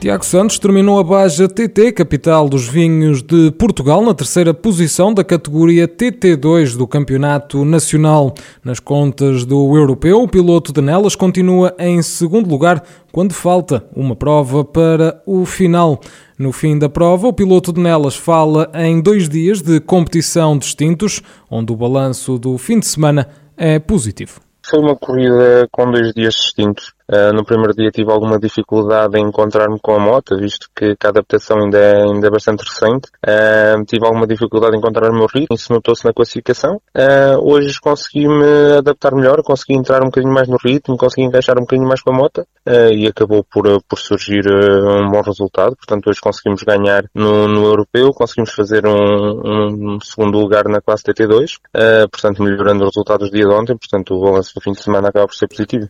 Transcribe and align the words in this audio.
Tiago 0.00 0.24
Santos 0.24 0.60
terminou 0.60 1.00
a 1.00 1.02
Baja 1.02 1.48
TT, 1.48 1.90
capital 1.90 2.48
dos 2.48 2.68
vinhos 2.68 3.20
de 3.20 3.50
Portugal, 3.50 4.00
na 4.00 4.14
terceira 4.14 4.54
posição 4.54 5.12
da 5.12 5.24
categoria 5.24 5.88
TT2 5.88 6.76
do 6.76 6.86
Campeonato 6.86 7.64
Nacional. 7.64 8.32
Nas 8.62 8.78
contas 8.78 9.44
do 9.44 9.76
europeu, 9.76 10.22
o 10.22 10.28
piloto 10.28 10.72
de 10.72 10.80
Nelas 10.80 11.16
continua 11.16 11.74
em 11.80 12.00
segundo 12.00 12.48
lugar 12.48 12.80
quando 13.10 13.34
falta 13.34 13.84
uma 13.94 14.14
prova 14.14 14.64
para 14.64 15.20
o 15.26 15.44
final. 15.44 16.00
No 16.38 16.52
fim 16.52 16.78
da 16.78 16.88
prova, 16.88 17.26
o 17.26 17.32
piloto 17.32 17.72
de 17.72 17.80
Nelas 17.80 18.14
fala 18.14 18.70
em 18.74 19.00
dois 19.00 19.28
dias 19.28 19.60
de 19.60 19.80
competição 19.80 20.56
distintos, 20.56 21.20
onde 21.50 21.72
o 21.72 21.76
balanço 21.76 22.38
do 22.38 22.56
fim 22.56 22.78
de 22.78 22.86
semana 22.86 23.28
é 23.56 23.80
positivo. 23.80 24.40
Foi 24.64 24.78
uma 24.78 24.94
corrida 24.94 25.66
com 25.72 25.90
dois 25.90 26.14
dias 26.14 26.34
distintos. 26.34 26.97
Uh, 27.10 27.32
no 27.32 27.42
primeiro 27.42 27.74
dia 27.74 27.90
tive 27.90 28.12
alguma 28.12 28.38
dificuldade 28.38 29.18
em 29.18 29.26
encontrar-me 29.26 29.78
com 29.80 29.94
a 29.94 29.98
moto, 29.98 30.36
visto 30.36 30.68
que, 30.76 30.94
a 31.02 31.08
adaptação 31.08 31.58
ainda 31.58 31.78
é, 31.78 32.02
ainda 32.02 32.26
é 32.26 32.30
bastante 32.30 32.62
recente. 32.62 33.08
Uh, 33.26 33.82
tive 33.86 34.04
alguma 34.04 34.26
dificuldade 34.26 34.76
em 34.76 34.78
encontrar 34.78 35.10
o 35.10 35.14
meu 35.14 35.26
ritmo, 35.26 35.56
isso 35.56 35.72
notou-se 35.72 36.04
na 36.04 36.12
classificação. 36.12 36.80
Uh, 36.94 37.38
hoje 37.40 37.80
consegui-me 37.80 38.76
adaptar 38.76 39.14
melhor, 39.14 39.42
consegui 39.42 39.74
entrar 39.74 40.02
um 40.02 40.06
bocadinho 40.06 40.34
mais 40.34 40.48
no 40.48 40.58
ritmo, 40.62 40.98
consegui 40.98 41.26
encaixar 41.26 41.56
um 41.56 41.62
bocadinho 41.62 41.88
mais 41.88 42.02
com 42.02 42.12
a 42.12 42.16
moto 42.16 42.46
e 42.92 43.06
acabou 43.06 43.42
por, 43.42 43.64
por 43.88 43.98
surgir 43.98 44.44
um 44.46 45.10
bom 45.10 45.22
resultado. 45.22 45.74
Portanto, 45.74 46.10
hoje 46.10 46.20
conseguimos 46.20 46.62
ganhar 46.62 47.04
no, 47.14 47.48
no 47.48 47.64
europeu, 47.64 48.10
conseguimos 48.10 48.52
fazer 48.52 48.86
um, 48.86 49.94
um, 49.94 50.00
segundo 50.02 50.38
lugar 50.38 50.64
na 50.68 50.78
classe 50.82 51.02
TT2, 51.04 51.54
portanto, 52.10 52.42
melhorando 52.42 52.84
os 52.84 52.90
resultados 52.94 53.30
do 53.30 53.34
dia 53.34 53.46
de 53.46 53.54
ontem. 53.54 53.74
Portanto, 53.74 54.14
o 54.14 54.20
balanço 54.20 54.54
do 54.54 54.60
fim 54.60 54.72
de 54.72 54.82
semana 54.82 55.08
acaba 55.08 55.26
por 55.26 55.34
ser 55.34 55.48
positivo. 55.48 55.88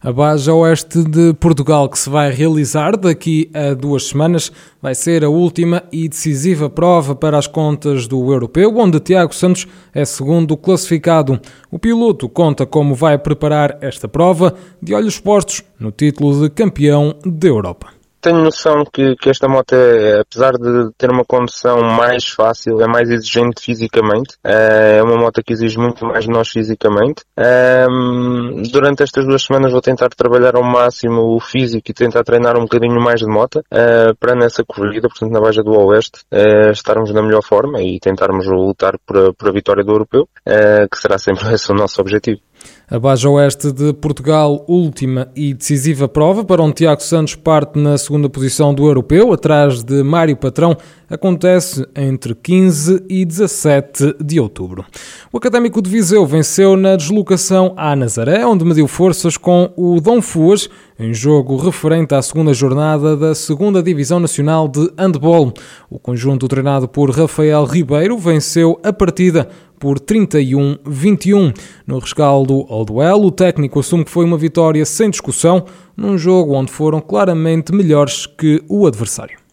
A 0.00 0.12
Baja 0.12 0.54
Oeste 0.54 1.02
de 1.02 1.34
Portugal, 1.34 1.88
que 1.88 1.98
se 1.98 2.08
vai 2.08 2.30
realizar 2.30 2.96
daqui 2.96 3.50
a 3.52 3.74
duas 3.74 4.08
semanas, 4.08 4.52
vai 4.80 4.94
ser 4.94 5.24
a 5.24 5.28
última 5.28 5.82
e 5.90 6.08
decisiva 6.08 6.70
prova 6.70 7.14
para 7.14 7.36
as 7.36 7.46
contas 7.46 8.06
do 8.06 8.32
Europeu, 8.32 8.76
onde 8.76 9.00
Tiago 9.00 9.34
Santos 9.34 9.66
é 9.92 10.04
segundo 10.04 10.56
classificado. 10.56 11.40
O 11.70 11.78
piloto 11.78 12.28
conta 12.28 12.64
como 12.64 12.94
vai 12.94 13.18
preparar 13.18 13.78
esta 13.80 14.06
prova, 14.06 14.54
de 14.80 14.94
olhos 14.94 15.18
postos 15.18 15.64
no 15.80 15.90
título 15.90 16.42
de 16.42 16.50
campeão 16.50 17.16
da 17.24 17.48
Europa 17.48 17.95
tenho 18.26 18.42
noção 18.42 18.84
que, 18.84 19.14
que 19.14 19.30
esta 19.30 19.46
moto, 19.46 19.72
é, 19.72 20.20
apesar 20.20 20.52
de 20.54 20.90
ter 20.98 21.08
uma 21.12 21.24
condução 21.24 21.80
mais 21.80 22.26
fácil, 22.26 22.80
é 22.82 22.88
mais 22.88 23.08
exigente 23.08 23.62
fisicamente. 23.62 24.36
Eh, 24.44 24.96
é 24.98 25.02
uma 25.02 25.16
moto 25.16 25.40
que 25.44 25.52
exige 25.52 25.78
muito 25.78 26.04
mais 26.04 26.24
de 26.24 26.30
nós 26.30 26.48
fisicamente. 26.48 27.22
Ehm, 27.38 28.62
durante 28.72 29.04
estas 29.04 29.24
duas 29.24 29.42
semanas 29.42 29.70
vou 29.70 29.80
tentar 29.80 30.08
trabalhar 30.08 30.56
ao 30.56 30.64
máximo 30.64 31.36
o 31.36 31.40
físico 31.40 31.88
e 31.88 31.94
tentar 31.94 32.24
treinar 32.24 32.56
um 32.56 32.62
bocadinho 32.62 33.00
mais 33.00 33.20
de 33.20 33.26
moto 33.26 33.62
eh, 33.70 34.12
para 34.18 34.34
nessa 34.34 34.64
corrida, 34.64 35.08
portanto 35.08 35.30
na 35.30 35.40
Baja 35.40 35.62
do 35.62 35.70
Oeste, 35.70 36.22
eh, 36.32 36.72
estarmos 36.72 37.12
na 37.12 37.22
melhor 37.22 37.44
forma 37.44 37.80
e 37.80 38.00
tentarmos 38.00 38.46
lutar 38.46 38.98
por 39.06 39.16
a, 39.16 39.32
por 39.32 39.48
a 39.50 39.52
vitória 39.52 39.84
do 39.84 39.92
Europeu, 39.92 40.28
que 40.90 40.98
será 40.98 41.16
sempre 41.16 41.46
esse 41.54 41.70
o 41.70 41.74
nosso 41.74 42.00
objetivo. 42.00 42.40
A 42.88 42.98
Baja 42.98 43.28
Oeste 43.28 43.72
de 43.72 43.92
Portugal, 43.92 44.64
última 44.68 45.28
e 45.34 45.52
decisiva 45.52 46.06
prova, 46.06 46.44
para 46.44 46.62
onde 46.62 46.74
Tiago 46.74 47.02
Santos 47.02 47.34
parte 47.34 47.78
na 47.78 47.98
segunda 47.98 48.28
posição 48.28 48.72
do 48.72 48.86
europeu, 48.86 49.32
atrás 49.32 49.82
de 49.82 50.02
Mário 50.02 50.36
Patrão, 50.36 50.76
acontece 51.10 51.86
entre 51.94 52.34
15 52.34 53.04
e 53.08 53.24
17 53.24 54.16
de 54.22 54.38
outubro. 54.40 54.84
O 55.32 55.36
Académico 55.36 55.82
de 55.82 55.90
Viseu 55.90 56.24
venceu 56.26 56.76
na 56.76 56.96
deslocação 56.96 57.74
à 57.76 57.94
Nazaré, 57.96 58.46
onde 58.46 58.64
mediu 58.64 58.86
forças 58.86 59.36
com 59.36 59.72
o 59.76 60.00
Dom 60.00 60.20
Fuas, 60.20 60.68
em 60.98 61.12
jogo 61.12 61.56
referente 61.56 62.14
à 62.14 62.22
segunda 62.22 62.54
jornada 62.54 63.16
da 63.16 63.34
segunda 63.34 63.82
Divisão 63.82 64.18
Nacional 64.18 64.66
de 64.66 64.90
Handball. 64.98 65.52
O 65.90 65.98
conjunto 65.98 66.48
treinado 66.48 66.88
por 66.88 67.10
Rafael 67.10 67.64
Ribeiro 67.64 68.16
venceu 68.16 68.80
a 68.82 68.92
partida 68.92 69.48
por 69.78 69.98
31-21. 70.00 71.54
No 71.86 71.98
rescaldo 71.98 72.66
ao 72.68 72.84
duelo, 72.84 73.26
o 73.26 73.30
técnico 73.30 73.80
assume 73.80 74.04
que 74.04 74.10
foi 74.10 74.24
uma 74.24 74.36
vitória 74.38 74.84
sem 74.84 75.10
discussão 75.10 75.64
num 75.96 76.18
jogo 76.18 76.54
onde 76.54 76.72
foram 76.72 77.00
claramente 77.00 77.72
melhores 77.72 78.26
que 78.26 78.62
o 78.68 78.86
adversário 78.86 79.45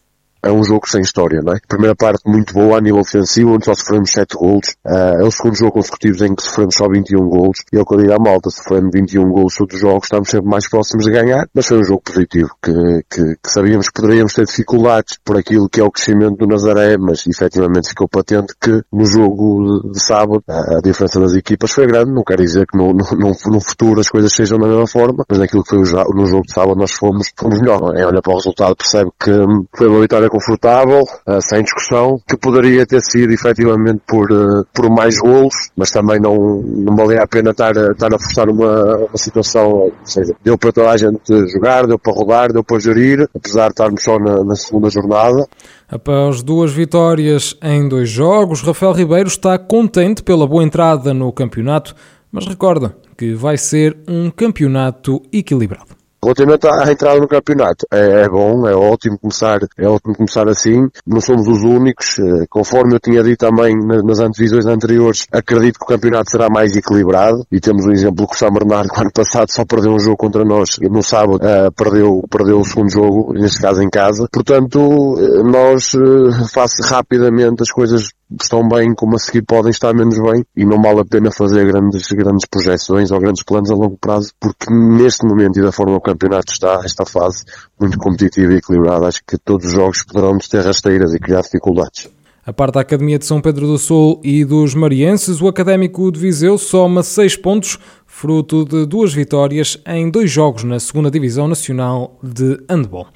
é 0.44 0.52
um 0.52 0.64
jogo 0.64 0.88
sem 0.88 1.02
história, 1.02 1.42
não 1.42 1.54
é? 1.54 1.60
Primeira 1.68 1.96
parte 1.96 2.22
muito 2.26 2.54
boa 2.54 2.78
a 2.78 2.82
nível 2.82 3.00
ofensivo, 3.00 3.56
onde 3.56 3.66
só 3.66 3.74
sofremos 3.74 4.12
7 4.12 4.36
golos. 4.36 4.76
Uh, 4.86 5.22
é 5.22 5.24
o 5.24 5.32
segundo 5.32 5.56
jogo 5.56 5.72
consecutivo 5.72 6.26
em 6.26 6.36
que 6.36 6.44
sofremos 6.44 6.76
só 6.76 6.88
21 6.88 7.30
golos. 7.30 7.60
E 7.72 7.78
é 7.78 7.82
o 7.82 7.86
que 7.86 7.94
eu 7.96 7.98
digo 8.00 8.14
à 8.14 8.20
malta, 8.20 8.50
sofrendo 8.50 8.90
21 8.92 9.32
golos 9.32 9.56
todos 9.56 9.76
os 9.76 9.82
jogos, 9.82 10.04
estamos 10.04 10.30
sempre 10.30 10.50
mais 10.50 10.68
próximos 10.70 11.06
de 11.06 11.12
ganhar, 11.12 11.48
mas 11.54 11.66
foi 11.66 11.80
um 11.80 11.84
jogo 11.84 12.02
positivo, 12.02 12.50
que, 12.62 12.74
que, 13.10 13.36
que 13.36 13.50
sabíamos 13.50 13.88
que 13.88 14.02
poderíamos 14.02 14.34
ter 14.34 14.46
dificuldades 14.46 15.18
por 15.24 15.38
aquilo 15.38 15.70
que 15.70 15.80
é 15.80 15.84
o 15.84 15.92
crescimento 15.92 16.38
do 16.38 16.48
Nazaré, 16.48 16.98
mas 16.98 17.26
efetivamente 17.28 17.90
ficou 17.90 18.08
patente 18.08 18.54
que 18.60 18.82
no 18.92 19.06
jogo 19.06 19.82
de, 19.84 19.92
de 19.92 20.04
sábado 20.04 20.44
a, 20.48 20.78
a, 20.78 20.82
diferença 20.82 21.20
das 21.20 21.34
equipas 21.34 21.72
foi 21.72 21.88
grande, 21.88 22.12
não 22.12 22.24
quer 22.24 22.38
dizer 22.40 22.66
que 22.68 22.78
no, 22.78 22.94
no, 22.94 23.04
no, 23.18 23.62
futuro 23.62 24.00
as 24.00 24.10
coisas 24.10 24.34
sejam 24.34 24.60
da 24.60 24.68
mesma 24.68 24.88
forma, 24.88 25.24
mas 25.28 25.40
naquilo 25.40 25.64
que 25.64 25.70
foi 25.70 25.80
o, 25.80 26.14
no 26.14 26.26
jogo 26.26 26.46
de 26.46 26.54
sábado 26.54 26.76
nós 26.76 26.92
fomos, 26.92 27.32
fomos 27.38 27.60
melhor. 27.60 27.96
É? 27.96 28.06
Olha 28.06 28.22
para 28.22 28.34
o 28.34 28.36
resultado, 28.36 28.76
percebe 28.76 29.12
que 29.20 29.32
hum, 29.32 29.66
foi 29.76 29.88
uma 29.88 30.02
vitória 30.02 30.30
confortável, 30.34 31.04
uh, 31.04 31.40
sem 31.48 31.62
discussão, 31.62 32.20
que 32.28 32.36
poderia 32.36 32.88
ter 32.88 33.02
sido 33.04 33.32
efetivamente 33.32 34.02
por, 34.08 34.32
uh, 34.32 34.66
por 34.74 34.90
mais 34.90 35.20
golos, 35.20 35.54
mas 35.78 35.92
também 35.92 36.20
não, 36.20 36.60
não 36.64 36.96
valia 36.96 37.22
a 37.22 37.28
pena 37.28 37.52
estar, 37.52 37.76
estar 37.78 38.12
a 38.12 38.18
forçar 38.18 38.50
uma, 38.50 38.96
uma 38.98 39.18
situação, 39.18 39.70
ou 39.70 39.94
seja, 40.04 40.34
deu 40.44 40.58
para 40.58 40.72
toda 40.72 40.90
a 40.90 40.98
gente 40.98 41.52
jogar, 41.52 41.86
deu 41.86 42.00
para 42.00 42.14
rodar, 42.14 42.52
deu 42.52 42.64
para 42.64 42.80
gerir, 42.80 43.30
apesar 43.36 43.68
de 43.68 43.74
estarmos 43.74 44.04
só 44.04 44.18
na, 44.18 44.44
na 44.44 44.56
segunda 44.56 44.90
jornada. 44.90 45.46
Após 45.88 46.42
duas 46.42 46.72
vitórias 46.72 47.56
em 47.62 47.88
dois 47.88 48.10
jogos, 48.10 48.64
Rafael 48.64 48.94
Ribeiro 48.94 49.28
está 49.28 49.60
contente 49.60 50.24
pela 50.24 50.48
boa 50.48 50.64
entrada 50.64 51.14
no 51.14 51.32
campeonato, 51.32 51.96
mas 52.32 52.48
recorda 52.48 52.96
que 53.16 53.36
vai 53.36 53.56
ser 53.56 53.96
um 54.08 54.32
campeonato 54.32 55.22
equilibrado. 55.32 56.03
Relativamente 56.24 56.68
à 56.68 56.90
entrada 56.90 57.20
no 57.20 57.28
campeonato, 57.28 57.86
é, 57.92 58.24
é, 58.24 58.30
bom, 58.30 58.66
é 58.66 58.74
ótimo 58.74 59.20
começar, 59.20 59.60
é 59.78 59.88
ótimo 59.88 60.16
começar 60.16 60.48
assim. 60.48 60.88
Não 61.06 61.20
somos 61.20 61.48
os 61.48 61.64
únicos, 61.64 62.18
eh, 62.18 62.46
conforme 62.50 62.96
eu 62.96 63.00
tinha 63.00 63.22
dito 63.22 63.40
também 63.40 63.76
nas 63.76 64.20
antevisões 64.20 64.66
anteriores, 64.66 65.26
acredito 65.32 65.80
que 65.80 65.84
o 65.84 65.88
campeonato 65.88 66.32
será 66.32 66.48
mais 66.50 66.76
equilibrado 66.78 67.46
e 67.52 67.60
temos 67.60 67.86
um 67.86 67.92
exemplo 67.92 68.26
que 68.26 68.36
o 68.36 68.38
São 68.38 68.50
Bernardo, 68.52 68.90
ano 68.96 69.12
passado, 69.14 69.52
só 69.52 69.66
perdeu 69.66 69.92
um 69.92 70.00
jogo 70.00 70.16
contra 70.16 70.46
nós 70.46 70.78
no 70.80 71.04
sábado, 71.04 71.36
uh, 71.36 71.72
perdeu, 71.76 72.24
perdeu 72.30 72.60
o 72.60 72.66
segundo 72.66 72.90
jogo, 72.90 73.34
neste 73.34 73.62
caso 73.62 73.82
em 73.82 73.90
casa. 73.90 74.26
Portanto, 74.32 75.16
eh, 75.20 75.44
nós, 75.44 75.94
uh, 75.94 76.90
rapidamente 76.90 77.64
as 77.64 77.72
coisas 77.72 78.14
estão 78.42 78.68
bem 78.68 78.94
como 78.96 79.16
a 79.16 79.20
seguir 79.20 79.44
podem 79.44 79.72
estar 79.72 79.94
menos 79.94 80.18
bem 80.20 80.46
e 80.56 80.66
não 80.66 80.82
vale 80.82 81.02
a 81.02 81.06
pena 81.06 81.32
fazer 81.32 81.66
grandes, 81.66 82.08
grandes 82.12 82.48
projeções 82.50 83.12
ou 83.12 83.20
grandes 83.20 83.44
planos 83.44 83.72
a 83.72 83.76
longo 83.76 83.98
prazo 83.98 84.32
porque 84.40 84.72
neste 84.72 85.26
momento 85.26 85.60
e 85.60 85.62
da 85.62 85.72
forma 85.72 85.96
o 85.96 86.02
campeonato 86.02 86.52
está, 86.52 86.82
esta 86.84 87.06
fase 87.06 87.44
muito 87.80 87.98
competitiva 87.98 88.54
e 88.54 88.58
equilibrada, 88.58 89.08
acho 89.08 89.22
que 89.26 89.38
todos 89.38 89.68
os 89.68 89.74
jogos 89.74 90.04
poderão 90.04 90.38
ter 90.38 90.64
rasteiras 90.64 91.14
e 91.14 91.20
criar 91.20 91.42
dificuldades. 91.42 92.10
A 92.46 92.52
parte 92.52 92.74
da 92.74 92.82
Academia 92.82 93.18
de 93.18 93.26
São 93.26 93.40
Pedro 93.40 93.66
do 93.66 93.78
Sul 93.78 94.20
e 94.22 94.44
dos 94.44 94.76
Marienses, 94.76 95.42
o 95.42 95.48
Académico 95.48 96.12
de 96.12 96.20
Viseu 96.20 96.58
soma 96.58 97.02
6 97.02 97.38
pontos, 97.38 97.80
fruto 98.16 98.64
de 98.64 98.86
duas 98.86 99.12
vitórias 99.12 99.78
em 99.88 100.10
dois 100.10 100.30
jogos 100.30 100.64
na 100.64 100.80
segunda 100.80 101.10
Divisão 101.10 101.48
Nacional 101.48 102.18
de 102.22 102.58
Handball. 102.70 103.08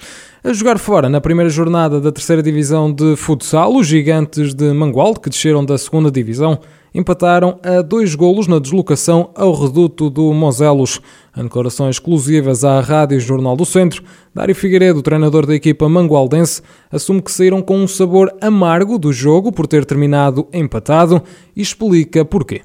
A 0.44 0.52
jogar 0.52 0.80
fora 0.80 1.08
na 1.08 1.22
primeira 1.22 1.50
jornada 1.52 2.02
da 2.02 2.12
terceira 2.12 2.42
Divisão 2.42 2.92
de 2.92 3.16
Futsal, 3.16 3.76
os 3.76 3.86
gigantes 3.86 4.56
de 4.56 4.74
Mangualde, 4.74 5.20
que 5.20 5.30
desceram 5.30 5.64
da 5.64 5.78
segunda 5.78 6.10
Divisão, 6.12 6.60
empataram 6.94 7.60
a 7.64 7.82
dois 7.84 8.16
golos 8.16 8.48
na 8.48 8.58
deslocação 8.58 9.30
ao 9.36 9.54
reduto 9.54 10.10
do 10.10 10.34
Moselos. 10.34 11.00
Em 11.38 11.44
declarações 11.44 11.98
exclusivas 11.98 12.66
à 12.66 12.82
Rádio 12.82 13.20
Jornal 13.20 13.56
do 13.56 13.66
Centro, 13.66 14.04
Dário 14.34 14.56
Figueiredo, 14.56 15.04
treinador 15.04 15.46
da 15.46 15.54
equipa 15.54 15.88
mangualdense, 15.88 16.64
assume 16.92 17.22
que 17.22 17.32
saíram 17.32 17.62
com 17.62 17.78
um 17.78 17.88
sabor 17.88 18.36
amargo 18.42 18.98
do 18.98 19.14
jogo 19.14 19.52
por 19.52 19.68
ter 19.68 19.86
terminado 19.86 20.48
empatado 20.52 21.22
e 21.56 21.62
explica 21.62 22.26
porquê. 22.26 22.62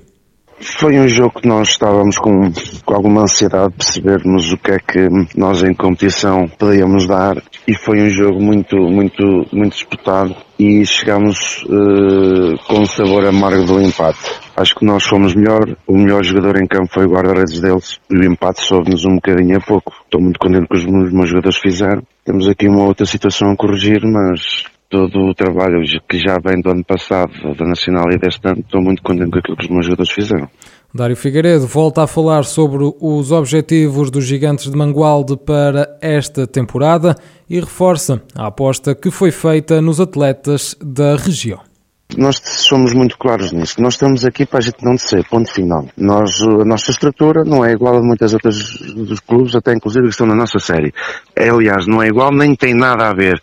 Foi 0.62 0.96
um 0.96 1.08
jogo 1.08 1.40
que 1.40 1.48
nós 1.48 1.70
estávamos 1.70 2.16
com, 2.18 2.52
com 2.84 2.94
alguma 2.94 3.22
ansiedade 3.22 3.72
de 3.72 3.78
percebermos 3.78 4.52
o 4.52 4.56
que 4.56 4.70
é 4.70 4.78
que 4.78 5.08
nós 5.36 5.60
em 5.64 5.74
competição 5.74 6.48
podíamos 6.56 7.06
dar 7.08 7.42
e 7.66 7.74
foi 7.74 8.00
um 8.00 8.08
jogo 8.08 8.40
muito, 8.40 8.76
muito, 8.76 9.44
muito 9.52 9.72
disputado 9.72 10.36
e 10.56 10.86
chegámos 10.86 11.64
uh, 11.64 12.56
com 12.68 12.80
um 12.80 12.86
sabor 12.86 13.26
amargo 13.26 13.64
do 13.64 13.80
empate. 13.82 14.20
Acho 14.56 14.76
que 14.76 14.84
nós 14.84 15.04
fomos 15.04 15.34
melhor, 15.34 15.76
o 15.84 15.98
melhor 15.98 16.22
jogador 16.22 16.56
em 16.56 16.66
campo 16.66 16.92
foi 16.92 17.06
o 17.06 17.10
guarda-redes 17.10 17.60
deles 17.60 17.98
e 18.08 18.16
o 18.16 18.24
empate 18.24 18.62
soube-nos 18.62 19.04
um 19.04 19.16
bocadinho 19.16 19.56
a 19.56 19.60
pouco. 19.60 19.92
Estou 20.04 20.20
muito 20.20 20.38
contente 20.38 20.68
com 20.68 20.76
os 20.76 20.84
meus 21.12 21.28
jogadores 21.28 21.58
fizeram. 21.58 22.02
Temos 22.24 22.48
aqui 22.48 22.68
uma 22.68 22.84
outra 22.84 23.04
situação 23.04 23.50
a 23.50 23.56
corrigir, 23.56 24.00
mas 24.04 24.64
todo 24.92 25.30
o 25.30 25.34
trabalho 25.34 25.80
que 26.06 26.18
já 26.18 26.36
vem 26.38 26.60
do 26.60 26.70
ano 26.70 26.84
passado, 26.84 27.32
da 27.58 27.64
Nacional 27.64 28.12
e 28.12 28.18
deste 28.18 28.46
ano, 28.46 28.60
estou 28.60 28.82
muito 28.82 29.02
contente 29.02 29.30
com 29.30 29.38
aquilo 29.38 29.56
que 29.56 29.64
os 29.64 29.70
meus 29.70 29.86
jogadores 29.86 30.12
fizeram. 30.12 30.48
Dário 30.94 31.16
Figueiredo 31.16 31.66
volta 31.66 32.02
a 32.02 32.06
falar 32.06 32.44
sobre 32.44 32.84
os 33.00 33.32
objetivos 33.32 34.10
dos 34.10 34.26
Gigantes 34.26 34.70
de 34.70 34.76
Mangualde 34.76 35.38
para 35.38 35.96
esta 36.02 36.46
temporada 36.46 37.16
e 37.48 37.58
reforça 37.58 38.22
a 38.36 38.48
aposta 38.48 38.94
que 38.94 39.10
foi 39.10 39.30
feita 39.30 39.80
nos 39.80 39.98
atletas 39.98 40.76
da 40.84 41.16
região. 41.16 41.71
Nós 42.16 42.40
somos 42.42 42.92
muito 42.92 43.16
claros 43.18 43.52
nisso. 43.52 43.80
Nós 43.80 43.94
estamos 43.94 44.24
aqui 44.24 44.44
para 44.44 44.58
a 44.58 44.62
gente 44.62 44.84
não 44.84 44.94
descer, 44.94 45.24
ponto 45.28 45.50
final. 45.52 45.86
Nós, 45.96 46.40
a 46.42 46.64
nossa 46.64 46.90
estrutura 46.90 47.44
não 47.44 47.64
é 47.64 47.72
igual 47.72 47.96
a 47.96 48.02
muitas 48.02 48.32
outras 48.34 48.56
dos 48.94 49.20
clubes, 49.20 49.54
até 49.54 49.72
inclusive 49.72 50.04
que 50.04 50.10
estão 50.10 50.26
na 50.26 50.34
nossa 50.34 50.58
série. 50.58 50.92
É, 51.34 51.48
aliás, 51.48 51.86
não 51.86 52.02
é 52.02 52.08
igual, 52.08 52.30
nem 52.32 52.54
tem 52.54 52.74
nada 52.74 53.08
a 53.08 53.14
ver 53.14 53.40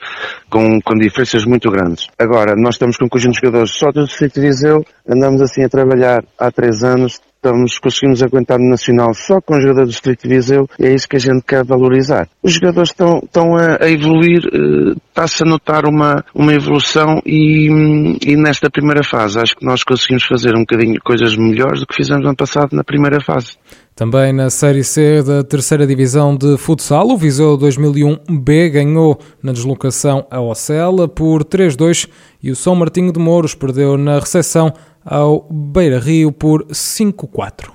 com, 0.50 0.80
com 0.82 0.96
diferenças 0.96 1.46
muito 1.46 1.70
grandes. 1.70 2.08
Agora, 2.18 2.56
nós 2.56 2.76
estamos 2.76 2.98
com 2.98 3.06
um 3.06 3.10
conjunto 3.10 3.34
de 3.34 3.42
jogadores 3.46 3.72
só 3.72 3.92
do 3.92 4.06
Distrito 4.06 4.36
de 4.36 4.48
Viseu, 4.48 4.86
andamos 5.08 5.42
assim 5.42 5.64
a 5.64 5.70
trabalhar 5.70 6.24
há 6.38 6.52
três 6.52 6.84
anos, 6.84 7.20
estamos, 7.40 7.80
conseguimos 7.80 8.22
aguentar 8.22 8.60
no 8.60 8.70
Nacional 8.70 9.14
só 9.14 9.40
com 9.40 9.60
jogadores 9.60 9.88
do 9.88 9.92
Distrito 9.92 10.24
de 10.24 10.36
Viseu 10.36 10.70
e 10.78 10.86
é 10.86 10.94
isso 10.94 11.08
que 11.08 11.16
a 11.16 11.20
gente 11.20 11.42
quer 11.42 11.64
valorizar. 11.64 12.28
Os 12.44 12.54
jogadores 12.54 12.90
estão, 12.90 13.22
estão 13.24 13.56
a, 13.56 13.90
evoluir, 13.90 14.44
uh, 14.46 14.92
está-se 15.08 15.44
a 15.44 15.46
notar 15.46 15.86
uma, 15.86 16.24
uma 16.36 16.54
evolução 16.54 17.22
e, 17.26 17.70
e 18.26 18.36
nesta 18.36 18.70
primeira 18.70 19.04
fase 19.04 19.40
acho 19.40 19.56
que 19.56 19.66
nós 19.66 19.84
conseguimos 19.84 20.26
fazer 20.26 20.56
um 20.56 20.62
bocadinho 20.62 21.00
coisas 21.04 21.36
melhores 21.36 21.80
do 21.80 21.88
que 21.88 21.96
fizemos 21.96 22.24
no 22.24 22.30
ano 22.30 22.38
passado 22.38 22.76
na 22.76 22.84
primeira 22.84 23.22
fase. 23.22 23.58
Também 24.00 24.32
na 24.32 24.50
Série 24.50 24.82
C 24.82 25.22
da 25.22 25.44
terceira 25.44 25.86
divisão 25.86 26.34
de 26.34 26.58
futsal, 26.58 27.10
o 27.10 27.18
Viseu 27.18 27.58
2001B 27.58 28.70
ganhou 28.70 29.20
na 29.44 29.52
deslocação 29.52 30.26
a 30.32 30.40
Ocela 30.40 31.06
por 31.06 31.44
3-2 31.44 32.08
e 32.42 32.50
o 32.50 32.56
São 32.56 32.76
Martinho 32.76 33.12
de 33.12 33.20
Mouros 33.20 33.54
perdeu 33.54 33.98
na 33.98 34.18
recepção 34.18 34.72
ao 35.04 35.46
Beira 35.52 36.00
Rio 36.00 36.32
por 36.32 36.64
5-4. 36.68 37.68